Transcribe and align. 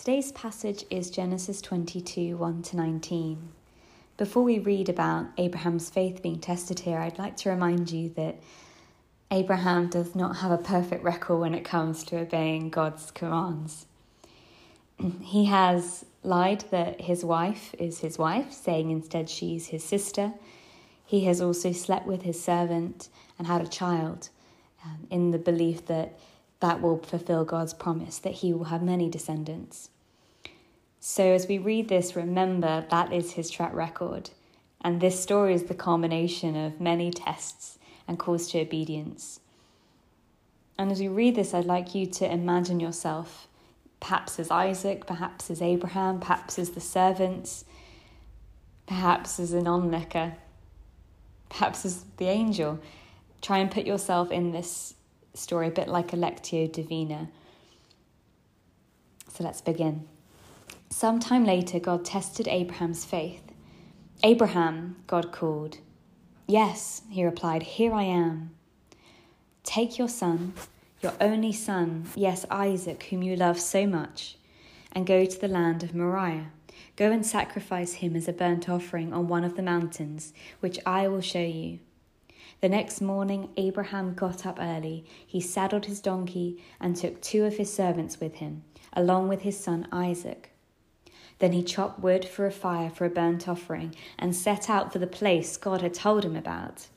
Today's 0.00 0.32
passage 0.32 0.86
is 0.88 1.10
Genesis 1.10 1.60
22 1.60 2.34
1 2.38 2.62
to 2.62 2.76
19. 2.78 3.50
Before 4.16 4.42
we 4.42 4.58
read 4.58 4.88
about 4.88 5.26
Abraham's 5.36 5.90
faith 5.90 6.22
being 6.22 6.38
tested 6.38 6.80
here, 6.80 6.96
I'd 6.96 7.18
like 7.18 7.36
to 7.36 7.50
remind 7.50 7.90
you 7.90 8.08
that 8.16 8.40
Abraham 9.30 9.90
does 9.90 10.14
not 10.14 10.36
have 10.36 10.52
a 10.52 10.56
perfect 10.56 11.04
record 11.04 11.36
when 11.36 11.54
it 11.54 11.66
comes 11.66 12.02
to 12.04 12.16
obeying 12.16 12.70
God's 12.70 13.10
commands. 13.10 13.84
He 15.20 15.44
has 15.44 16.06
lied 16.22 16.64
that 16.70 17.02
his 17.02 17.22
wife 17.22 17.74
is 17.78 17.98
his 17.98 18.16
wife, 18.16 18.54
saying 18.54 18.90
instead 18.90 19.28
she's 19.28 19.66
his 19.66 19.84
sister. 19.84 20.32
He 21.04 21.26
has 21.26 21.42
also 21.42 21.72
slept 21.72 22.06
with 22.06 22.22
his 22.22 22.42
servant 22.42 23.10
and 23.38 23.46
had 23.46 23.60
a 23.60 23.68
child 23.68 24.30
um, 24.82 25.06
in 25.10 25.30
the 25.30 25.38
belief 25.38 25.84
that 25.88 26.18
that 26.60 26.80
will 26.80 26.98
fulfill 26.98 27.44
God's 27.44 27.74
promise, 27.74 28.18
that 28.18 28.34
he 28.34 28.52
will 28.52 28.64
have 28.64 28.82
many 28.82 29.08
descendants. 29.08 29.90
So, 31.00 31.32
as 31.32 31.48
we 31.48 31.58
read 31.58 31.88
this, 31.88 32.14
remember 32.14 32.84
that 32.90 33.12
is 33.12 33.32
his 33.32 33.50
track 33.50 33.72
record. 33.74 34.30
And 34.82 35.00
this 35.00 35.20
story 35.20 35.54
is 35.54 35.64
the 35.64 35.74
culmination 35.74 36.56
of 36.56 36.80
many 36.80 37.10
tests 37.10 37.78
and 38.06 38.18
calls 38.18 38.48
to 38.48 38.60
obedience. 38.60 39.40
And 40.78 40.90
as 40.90 41.00
we 41.00 41.08
read 41.08 41.36
this, 41.36 41.52
I'd 41.52 41.64
like 41.64 41.94
you 41.94 42.06
to 42.06 42.30
imagine 42.30 42.80
yourself 42.80 43.48
perhaps 44.00 44.38
as 44.38 44.50
Isaac, 44.50 45.06
perhaps 45.06 45.50
as 45.50 45.60
Abraham, 45.60 46.20
perhaps 46.20 46.58
as 46.58 46.70
the 46.70 46.80
servants, 46.80 47.64
perhaps 48.86 49.38
as 49.38 49.52
an 49.52 49.66
onlooker, 49.66 50.34
perhaps 51.50 51.84
as 51.84 52.04
the 52.16 52.28
angel. 52.28 52.78
Try 53.42 53.58
and 53.58 53.70
put 53.70 53.86
yourself 53.86 54.30
in 54.30 54.52
this 54.52 54.94
story 55.34 55.68
a 55.68 55.70
bit 55.70 55.88
like 55.88 56.12
a 56.12 56.16
Lectio 56.16 56.70
Divina. 56.70 57.28
So 59.28 59.44
let's 59.44 59.60
begin. 59.60 60.06
Sometime 60.90 61.44
later, 61.44 61.78
God 61.78 62.04
tested 62.04 62.48
Abraham's 62.48 63.04
faith. 63.04 63.42
Abraham, 64.22 64.96
God 65.06 65.32
called. 65.32 65.78
Yes, 66.46 67.02
he 67.08 67.24
replied, 67.24 67.62
Here 67.62 67.92
I 67.94 68.02
am. 68.02 68.50
Take 69.62 69.98
your 69.98 70.08
son, 70.08 70.52
your 71.00 71.12
only 71.20 71.52
son, 71.52 72.06
yes, 72.16 72.44
Isaac, 72.50 73.04
whom 73.04 73.22
you 73.22 73.36
love 73.36 73.60
so 73.60 73.86
much, 73.86 74.36
and 74.92 75.06
go 75.06 75.24
to 75.24 75.40
the 75.40 75.48
land 75.48 75.82
of 75.82 75.94
Moriah. 75.94 76.50
Go 76.96 77.12
and 77.12 77.24
sacrifice 77.24 77.94
him 77.94 78.16
as 78.16 78.28
a 78.28 78.32
burnt 78.32 78.68
offering 78.68 79.12
on 79.12 79.28
one 79.28 79.44
of 79.44 79.56
the 79.56 79.62
mountains, 79.62 80.34
which 80.58 80.78
I 80.84 81.08
will 81.08 81.20
show 81.20 81.38
you. 81.40 81.78
The 82.60 82.68
next 82.68 83.00
morning, 83.00 83.48
Abraham 83.56 84.12
got 84.12 84.44
up 84.44 84.58
early. 84.60 85.06
He 85.26 85.40
saddled 85.40 85.86
his 85.86 86.00
donkey 86.00 86.62
and 86.78 86.94
took 86.94 87.22
two 87.22 87.44
of 87.44 87.56
his 87.56 87.72
servants 87.72 88.20
with 88.20 88.34
him, 88.34 88.64
along 88.92 89.28
with 89.28 89.42
his 89.42 89.58
son 89.58 89.88
Isaac. 89.90 90.52
Then 91.38 91.52
he 91.52 91.62
chopped 91.62 92.00
wood 92.00 92.26
for 92.26 92.46
a 92.46 92.52
fire 92.52 92.90
for 92.90 93.06
a 93.06 93.10
burnt 93.10 93.48
offering 93.48 93.94
and 94.18 94.36
set 94.36 94.68
out 94.68 94.92
for 94.92 94.98
the 94.98 95.06
place 95.06 95.56
God 95.56 95.80
had 95.80 95.94
told 95.94 96.22
him 96.22 96.36
about. 96.36 96.88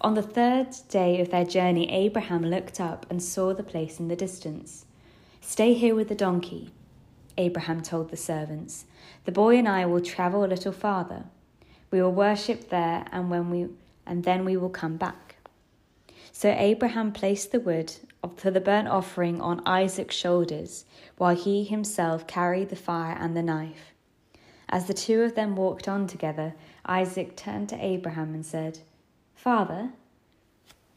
On 0.00 0.14
the 0.14 0.22
third 0.22 0.68
day 0.88 1.20
of 1.20 1.30
their 1.30 1.44
journey, 1.44 1.92
Abraham 1.92 2.42
looked 2.42 2.80
up 2.80 3.04
and 3.10 3.22
saw 3.22 3.52
the 3.52 3.62
place 3.62 4.00
in 4.00 4.08
the 4.08 4.16
distance. 4.16 4.86
Stay 5.42 5.74
here 5.74 5.94
with 5.94 6.08
the 6.08 6.14
donkey, 6.14 6.70
Abraham 7.36 7.82
told 7.82 8.10
the 8.10 8.16
servants. 8.16 8.86
The 9.26 9.32
boy 9.32 9.58
and 9.58 9.68
I 9.68 9.84
will 9.84 10.00
travel 10.00 10.44
a 10.44 10.46
little 10.46 10.72
farther. 10.72 11.24
We 11.90 12.00
will 12.00 12.12
worship 12.12 12.70
there 12.70 13.04
and 13.12 13.30
when 13.30 13.50
we 13.50 13.68
and 14.06 14.24
then 14.24 14.44
we 14.44 14.56
will 14.56 14.70
come 14.70 14.96
back. 14.96 15.36
So 16.32 16.50
Abraham 16.50 17.12
placed 17.12 17.52
the 17.52 17.60
wood 17.60 17.94
for 18.36 18.50
the 18.50 18.60
burnt 18.60 18.88
offering 18.88 19.40
on 19.40 19.66
Isaac's 19.66 20.16
shoulders, 20.16 20.84
while 21.16 21.34
he 21.36 21.64
himself 21.64 22.26
carried 22.26 22.68
the 22.68 22.76
fire 22.76 23.16
and 23.18 23.36
the 23.36 23.42
knife. 23.42 23.92
As 24.68 24.86
the 24.86 24.94
two 24.94 25.22
of 25.22 25.34
them 25.34 25.54
walked 25.54 25.88
on 25.88 26.06
together, 26.06 26.54
Isaac 26.86 27.36
turned 27.36 27.68
to 27.68 27.84
Abraham 27.84 28.34
and 28.34 28.46
said, 28.46 28.78
Father? 29.34 29.90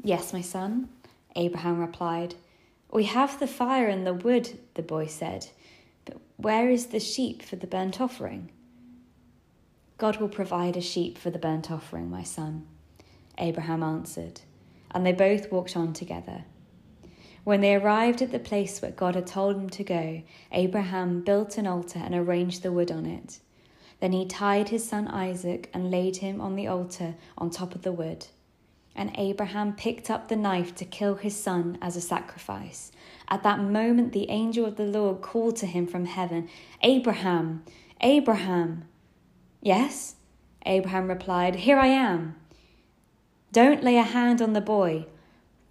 Yes, 0.01 0.33
my 0.33 0.41
son, 0.41 0.89
Abraham 1.35 1.79
replied. 1.79 2.35
We 2.91 3.03
have 3.05 3.39
the 3.39 3.47
fire 3.47 3.87
and 3.87 4.07
the 4.07 4.13
wood, 4.13 4.57
the 4.75 4.81
boy 4.81 5.07
said, 5.07 5.47
but 6.05 6.17
where 6.37 6.69
is 6.69 6.87
the 6.87 6.99
sheep 6.99 7.41
for 7.41 7.55
the 7.57 7.67
burnt 7.67 7.99
offering? 7.99 8.51
God 9.97 10.17
will 10.17 10.29
provide 10.29 10.77
a 10.77 10.81
sheep 10.81 11.17
for 11.17 11.29
the 11.29 11.39
burnt 11.39 11.71
offering, 11.71 12.09
my 12.09 12.23
son, 12.23 12.67
Abraham 13.37 13.83
answered, 13.83 14.41
and 14.91 15.05
they 15.05 15.11
both 15.11 15.51
walked 15.51 15.75
on 15.75 15.93
together. 15.93 16.45
When 17.43 17.61
they 17.61 17.75
arrived 17.75 18.23
at 18.23 18.31
the 18.31 18.39
place 18.39 18.81
where 18.81 18.91
God 18.91 19.13
had 19.13 19.27
told 19.27 19.55
him 19.55 19.69
to 19.69 19.83
go, 19.83 20.23
Abraham 20.51 21.21
built 21.21 21.57
an 21.57 21.67
altar 21.67 21.99
and 21.99 22.15
arranged 22.15 22.63
the 22.63 22.71
wood 22.71 22.91
on 22.91 23.05
it. 23.05 23.39
Then 23.99 24.13
he 24.13 24.25
tied 24.25 24.69
his 24.69 24.87
son 24.87 25.07
Isaac 25.07 25.69
and 25.73 25.91
laid 25.91 26.17
him 26.17 26.41
on 26.41 26.55
the 26.55 26.67
altar 26.67 27.15
on 27.37 27.49
top 27.49 27.75
of 27.75 27.83
the 27.83 27.91
wood. 27.91 28.25
And 28.95 29.11
Abraham 29.15 29.73
picked 29.73 30.09
up 30.09 30.27
the 30.27 30.35
knife 30.35 30.73
to 30.75 30.85
kill 30.85 31.15
his 31.15 31.35
son 31.35 31.77
as 31.81 31.95
a 31.95 32.01
sacrifice. 32.01 32.91
At 33.27 33.43
that 33.43 33.59
moment, 33.59 34.13
the 34.13 34.29
angel 34.29 34.65
of 34.65 34.77
the 34.77 34.85
Lord 34.85 35.21
called 35.21 35.55
to 35.57 35.65
him 35.65 35.85
from 35.85 36.05
heaven, 36.05 36.49
Abraham, 36.81 37.63
Abraham. 38.01 38.85
Yes, 39.61 40.15
Abraham 40.65 41.09
replied, 41.09 41.55
Here 41.57 41.77
I 41.77 41.87
am. 41.87 42.37
Don't 43.55 43.85
lay 43.85 43.95
a 43.95 44.03
hand 44.03 44.41
on 44.41 44.51
the 44.51 44.59
boy 44.59 45.05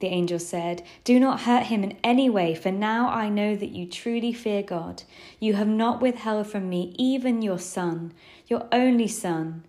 the 0.00 0.06
angel 0.06 0.38
said. 0.38 0.82
Do 1.04 1.20
not 1.20 1.42
hurt 1.42 1.64
him 1.64 1.84
in 1.84 1.98
any 2.02 2.30
way, 2.30 2.54
for 2.54 2.70
now 2.70 3.08
I 3.08 3.28
know 3.28 3.54
that 3.56 3.72
you 3.72 3.86
truly 3.86 4.32
fear 4.32 4.62
God. 4.62 5.02
You 5.38 5.52
have 5.54 5.68
not 5.68 6.00
withheld 6.00 6.46
from 6.46 6.70
me 6.70 6.94
even 6.98 7.42
your 7.42 7.58
son, 7.58 8.14
your 8.46 8.66
only 8.72 9.06
son. 9.06 9.64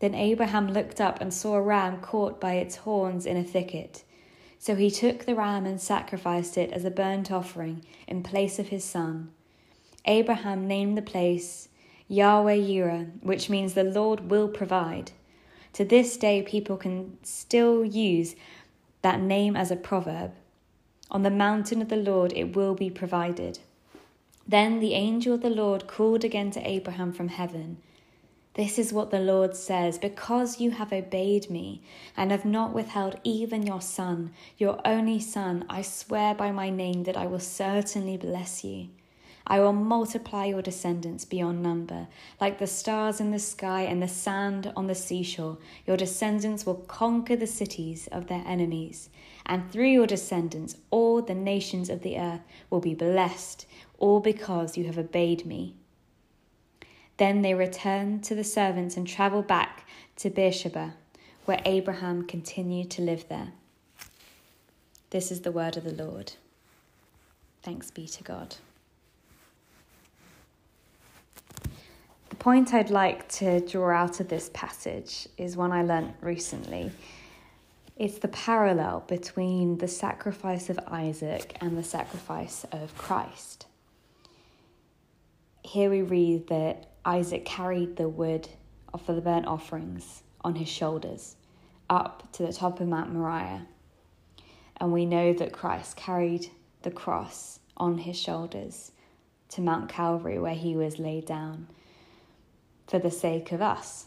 Then 0.00 0.14
Abraham 0.14 0.68
looked 0.68 1.00
up 1.00 1.18
and 1.20 1.32
saw 1.32 1.54
a 1.54 1.62
ram 1.62 2.02
caught 2.02 2.38
by 2.40 2.54
its 2.56 2.76
horns 2.76 3.24
in 3.24 3.38
a 3.38 3.42
thicket. 3.42 4.04
So 4.58 4.74
he 4.74 4.90
took 4.90 5.24
the 5.24 5.34
ram 5.34 5.64
and 5.64 5.80
sacrificed 5.80 6.58
it 6.58 6.72
as 6.72 6.84
a 6.84 6.90
burnt 6.90 7.30
offering 7.32 7.86
in 8.06 8.22
place 8.22 8.58
of 8.58 8.68
his 8.68 8.84
son. 8.84 9.30
Abraham 10.04 10.68
named 10.68 10.98
the 10.98 11.02
place 11.02 11.68
Yahweh 12.06 12.56
Yireh, 12.56 13.22
which 13.22 13.48
means 13.48 13.72
the 13.72 13.84
Lord 13.84 14.30
will 14.30 14.48
provide. 14.48 15.12
To 15.78 15.84
this 15.84 16.16
day, 16.16 16.42
people 16.42 16.76
can 16.76 17.18
still 17.22 17.84
use 17.84 18.34
that 19.02 19.20
name 19.20 19.54
as 19.54 19.70
a 19.70 19.76
proverb. 19.76 20.32
On 21.08 21.22
the 21.22 21.30
mountain 21.30 21.80
of 21.80 21.88
the 21.88 21.94
Lord 21.94 22.32
it 22.32 22.56
will 22.56 22.74
be 22.74 22.90
provided. 22.90 23.60
Then 24.44 24.80
the 24.80 24.94
angel 24.94 25.34
of 25.34 25.40
the 25.40 25.50
Lord 25.50 25.86
called 25.86 26.24
again 26.24 26.50
to 26.50 26.68
Abraham 26.68 27.12
from 27.12 27.28
heaven. 27.28 27.76
This 28.54 28.76
is 28.76 28.92
what 28.92 29.12
the 29.12 29.20
Lord 29.20 29.54
says 29.54 29.98
Because 29.98 30.60
you 30.60 30.72
have 30.72 30.92
obeyed 30.92 31.48
me 31.48 31.80
and 32.16 32.32
have 32.32 32.44
not 32.44 32.74
withheld 32.74 33.20
even 33.22 33.64
your 33.64 33.80
son, 33.80 34.32
your 34.56 34.80
only 34.84 35.20
son, 35.20 35.64
I 35.70 35.82
swear 35.82 36.34
by 36.34 36.50
my 36.50 36.70
name 36.70 37.04
that 37.04 37.16
I 37.16 37.26
will 37.26 37.38
certainly 37.38 38.16
bless 38.16 38.64
you. 38.64 38.88
I 39.50 39.60
will 39.60 39.72
multiply 39.72 40.44
your 40.44 40.60
descendants 40.60 41.24
beyond 41.24 41.62
number, 41.62 42.06
like 42.38 42.58
the 42.58 42.66
stars 42.66 43.18
in 43.18 43.30
the 43.30 43.38
sky 43.38 43.82
and 43.82 44.02
the 44.02 44.08
sand 44.08 44.70
on 44.76 44.88
the 44.88 44.94
seashore. 44.94 45.56
Your 45.86 45.96
descendants 45.96 46.66
will 46.66 46.74
conquer 46.74 47.34
the 47.34 47.46
cities 47.46 48.08
of 48.12 48.26
their 48.26 48.44
enemies, 48.46 49.08
and 49.46 49.72
through 49.72 49.88
your 49.88 50.06
descendants, 50.06 50.76
all 50.90 51.22
the 51.22 51.34
nations 51.34 51.88
of 51.88 52.02
the 52.02 52.18
earth 52.18 52.42
will 52.68 52.80
be 52.80 52.94
blessed, 52.94 53.64
all 53.98 54.20
because 54.20 54.76
you 54.76 54.84
have 54.84 54.98
obeyed 54.98 55.46
me. 55.46 55.74
Then 57.16 57.40
they 57.40 57.54
returned 57.54 58.22
to 58.24 58.34
the 58.34 58.44
servants 58.44 58.98
and 58.98 59.06
travelled 59.06 59.46
back 59.46 59.88
to 60.16 60.28
Beersheba, 60.28 60.92
where 61.46 61.62
Abraham 61.64 62.26
continued 62.26 62.90
to 62.90 63.02
live 63.02 63.26
there. 63.28 63.52
This 65.08 65.32
is 65.32 65.40
the 65.40 65.52
word 65.52 65.78
of 65.78 65.84
the 65.84 66.04
Lord. 66.04 66.32
Thanks 67.62 67.90
be 67.90 68.06
to 68.06 68.22
God. 68.22 68.56
Point 72.36 72.74
I'd 72.74 72.90
like 72.90 73.28
to 73.30 73.60
draw 73.60 73.90
out 73.90 74.20
of 74.20 74.28
this 74.28 74.50
passage 74.52 75.28
is 75.36 75.56
one 75.56 75.72
I 75.72 75.82
learnt 75.82 76.14
recently. 76.20 76.90
It's 77.96 78.18
the 78.18 78.28
parallel 78.28 79.04
between 79.08 79.78
the 79.78 79.88
sacrifice 79.88 80.70
of 80.70 80.78
Isaac 80.86 81.56
and 81.60 81.76
the 81.76 81.82
sacrifice 81.82 82.64
of 82.70 82.96
Christ. 82.96 83.66
Here 85.64 85.90
we 85.90 86.02
read 86.02 86.46
that 86.48 86.90
Isaac 87.04 87.44
carried 87.44 87.96
the 87.96 88.08
wood 88.08 88.48
for 89.04 89.14
the 89.14 89.20
burnt 89.20 89.46
offerings 89.46 90.22
on 90.42 90.54
his 90.54 90.68
shoulders 90.68 91.36
up 91.90 92.30
to 92.32 92.44
the 92.46 92.52
top 92.52 92.80
of 92.80 92.88
Mount 92.88 93.12
Moriah. 93.12 93.66
And 94.76 94.92
we 94.92 95.06
know 95.06 95.32
that 95.32 95.52
Christ 95.52 95.96
carried 95.96 96.50
the 96.82 96.90
cross 96.90 97.60
on 97.76 97.98
his 97.98 98.18
shoulders 98.18 98.92
to 99.50 99.60
Mount 99.60 99.88
Calvary, 99.88 100.38
where 100.38 100.54
he 100.54 100.76
was 100.76 100.98
laid 100.98 101.26
down 101.26 101.68
for 102.88 102.98
the 102.98 103.10
sake 103.10 103.52
of 103.52 103.60
us. 103.62 104.06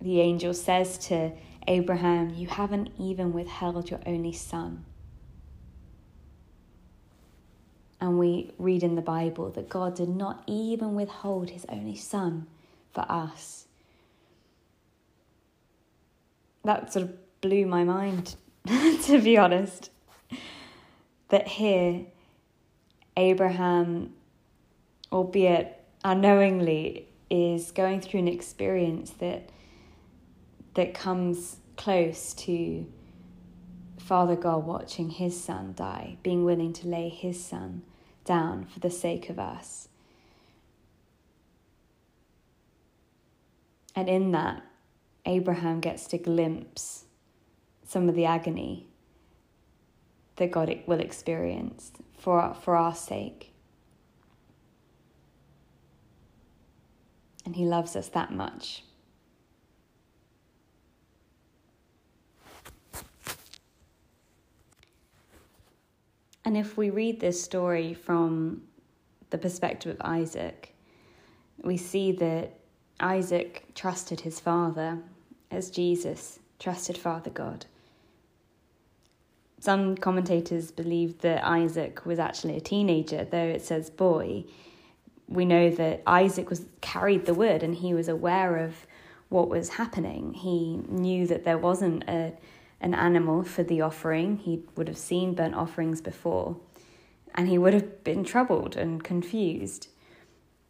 The 0.00 0.20
angel 0.20 0.54
says 0.54 0.98
to 1.08 1.32
Abraham, 1.66 2.34
You 2.34 2.46
haven't 2.46 2.90
even 2.98 3.32
withheld 3.32 3.90
your 3.90 4.00
only 4.06 4.32
son. 4.32 4.84
And 8.00 8.18
we 8.18 8.52
read 8.58 8.84
in 8.84 8.94
the 8.94 9.02
Bible 9.02 9.50
that 9.50 9.68
God 9.68 9.96
did 9.96 10.08
not 10.08 10.44
even 10.46 10.94
withhold 10.94 11.50
his 11.50 11.66
only 11.68 11.96
son 11.96 12.46
for 12.92 13.04
us. 13.10 13.66
That 16.64 16.92
sort 16.92 17.06
of 17.06 17.40
blew 17.40 17.66
my 17.66 17.82
mind, 17.82 18.36
to 18.66 19.20
be 19.20 19.36
honest. 19.36 19.90
That 21.30 21.48
here, 21.48 22.06
Abraham, 23.16 24.14
albeit 25.10 25.84
unknowingly, 26.04 27.08
is 27.30 27.70
going 27.70 28.00
through 28.00 28.20
an 28.20 28.28
experience 28.28 29.10
that 29.18 29.50
that 30.74 30.94
comes 30.94 31.56
close 31.76 32.32
to 32.34 32.86
Father 33.98 34.36
God 34.36 34.64
watching 34.64 35.10
his 35.10 35.38
son 35.38 35.74
die, 35.76 36.16
being 36.22 36.44
willing 36.44 36.72
to 36.74 36.88
lay 36.88 37.08
his 37.08 37.44
son 37.44 37.82
down 38.24 38.64
for 38.64 38.80
the 38.80 38.90
sake 38.90 39.28
of 39.28 39.38
us. 39.38 39.88
And 43.94 44.08
in 44.08 44.30
that, 44.32 44.62
Abraham 45.26 45.80
gets 45.80 46.06
to 46.08 46.18
glimpse 46.18 47.04
some 47.84 48.08
of 48.08 48.14
the 48.14 48.24
agony 48.24 48.86
that 50.36 50.50
God 50.50 50.74
will 50.86 51.00
experience 51.00 51.90
for, 52.16 52.54
for 52.62 52.76
our 52.76 52.94
sake. 52.94 53.52
And 57.48 57.56
he 57.56 57.64
loves 57.64 57.96
us 57.96 58.08
that 58.08 58.30
much. 58.30 58.84
And 66.44 66.58
if 66.58 66.76
we 66.76 66.90
read 66.90 67.20
this 67.20 67.42
story 67.42 67.94
from 67.94 68.64
the 69.30 69.38
perspective 69.38 69.94
of 69.94 70.06
Isaac, 70.06 70.74
we 71.62 71.78
see 71.78 72.12
that 72.12 72.52
Isaac 73.00 73.64
trusted 73.74 74.20
his 74.20 74.38
father 74.38 74.98
as 75.50 75.70
Jesus 75.70 76.40
trusted 76.58 76.98
Father 76.98 77.30
God. 77.30 77.64
Some 79.58 79.96
commentators 79.96 80.70
believe 80.70 81.22
that 81.22 81.42
Isaac 81.46 82.04
was 82.04 82.18
actually 82.18 82.58
a 82.58 82.60
teenager, 82.60 83.24
though 83.24 83.38
it 83.38 83.62
says 83.62 83.88
boy. 83.88 84.44
We 85.28 85.44
know 85.44 85.70
that 85.70 86.02
Isaac 86.06 86.50
was 86.50 86.64
carried 86.80 87.26
the 87.26 87.34
wood 87.34 87.62
and 87.62 87.74
he 87.74 87.94
was 87.94 88.08
aware 88.08 88.56
of 88.56 88.86
what 89.28 89.48
was 89.48 89.70
happening. 89.70 90.34
He 90.34 90.80
knew 90.88 91.26
that 91.26 91.44
there 91.44 91.58
wasn't 91.58 92.04
a 92.08 92.32
an 92.80 92.94
animal 92.94 93.42
for 93.42 93.62
the 93.62 93.80
offering. 93.80 94.36
He 94.36 94.62
would 94.76 94.88
have 94.88 94.98
seen 94.98 95.34
burnt 95.34 95.54
offerings 95.54 96.00
before, 96.00 96.56
and 97.34 97.48
he 97.48 97.58
would 97.58 97.74
have 97.74 98.04
been 98.04 98.24
troubled 98.24 98.76
and 98.76 99.02
confused. 99.02 99.88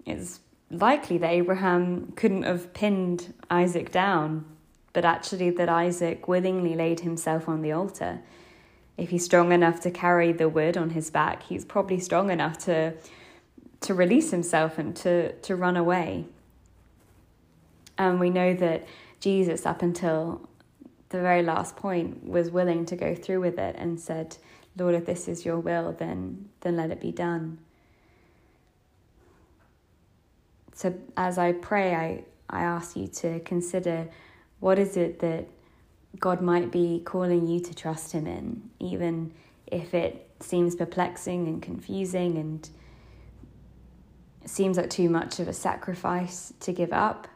It's 0.06 0.40
likely 0.70 1.18
that 1.18 1.30
Abraham 1.30 2.12
couldn't 2.16 2.44
have 2.44 2.72
pinned 2.72 3.34
Isaac 3.50 3.92
down, 3.92 4.44
but 4.92 5.04
actually 5.04 5.50
that 5.50 5.68
Isaac 5.68 6.28
willingly 6.28 6.74
laid 6.74 7.00
himself 7.00 7.48
on 7.48 7.62
the 7.62 7.72
altar. 7.72 8.20
If 8.96 9.10
he's 9.10 9.24
strong 9.24 9.52
enough 9.52 9.80
to 9.80 9.90
carry 9.90 10.32
the 10.32 10.48
wood 10.48 10.76
on 10.76 10.90
his 10.90 11.10
back, 11.10 11.44
he's 11.44 11.64
probably 11.64 12.00
strong 12.00 12.30
enough 12.30 12.58
to 12.64 12.94
to 13.80 13.94
release 13.94 14.30
himself 14.30 14.78
and 14.78 14.94
to, 14.96 15.32
to 15.32 15.56
run 15.56 15.76
away. 15.76 16.26
And 17.96 18.20
we 18.20 18.30
know 18.30 18.54
that 18.54 18.86
Jesus, 19.20 19.66
up 19.66 19.82
until 19.82 20.48
the 21.08 21.20
very 21.20 21.42
last 21.42 21.76
point, 21.76 22.26
was 22.26 22.50
willing 22.50 22.86
to 22.86 22.96
go 22.96 23.14
through 23.14 23.40
with 23.40 23.58
it 23.58 23.76
and 23.78 24.00
said, 24.00 24.36
Lord, 24.76 24.94
if 24.94 25.06
this 25.06 25.26
is 25.26 25.44
your 25.44 25.58
will, 25.58 25.92
then, 25.92 26.48
then 26.60 26.76
let 26.76 26.90
it 26.90 27.00
be 27.00 27.10
done. 27.10 27.58
So 30.74 30.94
as 31.16 31.38
I 31.38 31.52
pray, 31.52 31.94
I, 31.94 32.24
I 32.48 32.62
ask 32.62 32.96
you 32.96 33.08
to 33.08 33.40
consider 33.40 34.08
what 34.60 34.78
is 34.78 34.96
it 34.96 35.18
that 35.20 35.48
God 36.20 36.40
might 36.40 36.70
be 36.70 37.02
calling 37.04 37.48
you 37.48 37.58
to 37.60 37.74
trust 37.74 38.12
Him 38.12 38.26
in, 38.26 38.70
even 38.78 39.32
if 39.66 39.92
it 39.92 40.30
seems 40.40 40.76
perplexing 40.76 41.48
and 41.48 41.60
confusing 41.60 42.38
and 42.38 42.68
seems 44.48 44.76
like 44.76 44.90
too 44.90 45.10
much 45.10 45.40
of 45.40 45.48
a 45.48 45.52
sacrifice 45.52 46.52
to 46.60 46.72
give 46.72 46.92
up. 46.92 47.28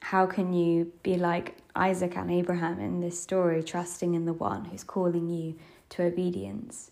How 0.00 0.26
can 0.26 0.52
you 0.52 0.92
be 1.02 1.16
like 1.16 1.56
Isaac 1.76 2.16
and 2.16 2.30
Abraham 2.30 2.80
in 2.80 3.00
this 3.00 3.20
story, 3.20 3.62
trusting 3.62 4.14
in 4.14 4.24
the 4.24 4.32
one 4.32 4.64
who's 4.64 4.82
calling 4.82 5.28
you 5.28 5.56
to 5.90 6.02
obedience, 6.02 6.90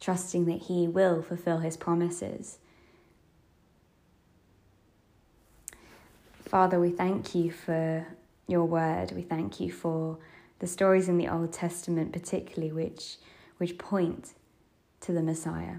trusting 0.00 0.46
that 0.46 0.62
he 0.62 0.88
will 0.88 1.20
fulfill 1.20 1.58
his 1.58 1.76
promises? 1.76 2.58
Father, 6.42 6.78
we 6.78 6.90
thank 6.90 7.34
you 7.34 7.50
for 7.50 8.06
your 8.46 8.64
word. 8.64 9.12
We 9.12 9.22
thank 9.22 9.58
you 9.58 9.72
for 9.72 10.18
the 10.60 10.66
stories 10.66 11.08
in 11.08 11.18
the 11.18 11.28
Old 11.28 11.52
Testament, 11.52 12.12
particularly 12.12 12.72
which, 12.72 13.16
which 13.58 13.76
point 13.76 14.34
to 15.00 15.12
the 15.12 15.22
Messiah. 15.22 15.76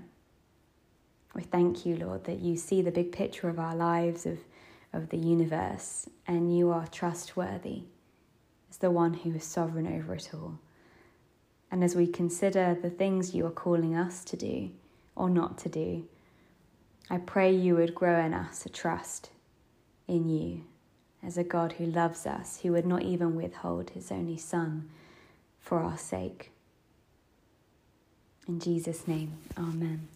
We 1.36 1.44
thank 1.44 1.86
you, 1.86 1.98
Lord, 1.98 2.24
that 2.24 2.40
you 2.40 2.58
see 2.58 2.82
the 2.82 2.92
big 2.92 3.12
picture 3.12 3.50
of 3.50 3.60
our 3.60 3.76
lives, 3.76 4.26
of 4.26 4.40
of 4.96 5.10
the 5.10 5.18
universe, 5.18 6.10
and 6.26 6.58
you 6.58 6.72
are 6.72 6.88
trustworthy 6.88 7.84
as 8.70 8.78
the 8.78 8.90
one 8.90 9.14
who 9.14 9.36
is 9.36 9.44
sovereign 9.44 9.88
over 9.88 10.16
it 10.16 10.30
all. 10.34 10.58
And 11.70 11.84
as 11.84 11.96
we 11.96 12.08
consider 12.08 12.78
the 12.82 12.90
things 12.90 13.36
you 13.36 13.46
are 13.46 13.52
calling 13.52 13.96
us 13.96 14.24
to 14.26 14.38
do 14.38 14.72
or 15.16 15.30
not 15.30 15.58
to 15.60 15.70
do, 15.70 16.08
I 17.10 17.18
pray 17.18 17.54
you 17.54 17.76
would 17.76 17.94
grow 17.94 18.20
in 18.20 18.34
us 18.34 18.66
a 18.66 18.70
trust 18.70 19.32
in 20.08 20.30
you 20.30 20.64
as 21.22 21.38
a 21.38 21.44
God 21.44 21.74
who 21.74 21.86
loves 21.86 22.26
us, 22.26 22.62
who 22.62 22.72
would 22.72 22.86
not 22.86 23.02
even 23.02 23.36
withhold 23.36 23.90
his 23.90 24.12
only 24.12 24.38
Son 24.38 24.90
for 25.60 25.80
our 25.80 25.98
sake. 25.98 26.52
In 28.48 28.60
Jesus' 28.60 29.08
name, 29.08 29.34
Amen. 29.58 30.08